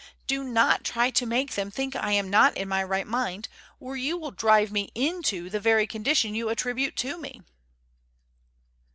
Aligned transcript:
Do 0.25 0.43
not 0.43 0.83
try 0.83 1.11
to 1.11 1.27
make 1.27 1.53
them 1.53 1.69
think 1.69 1.95
I 1.95 2.11
am 2.13 2.27
not 2.27 2.57
in 2.57 2.67
my 2.67 2.83
right 2.83 3.05
mind, 3.05 3.47
or 3.79 3.95
you 3.95 4.17
will 4.17 4.31
drive 4.31 4.71
me 4.71 4.89
into 4.95 5.47
the 5.47 5.59
very 5.59 5.85
condition 5.85 6.33
you 6.33 6.49
attribute 6.49 6.95
to 6.95 7.19
me." 7.19 7.43